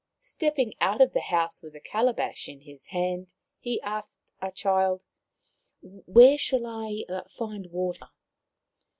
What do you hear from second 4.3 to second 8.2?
a child: "Where shall I find water